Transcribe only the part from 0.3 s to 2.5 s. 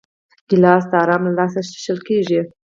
ګیلاس د آرام له لاسه څښل کېږي.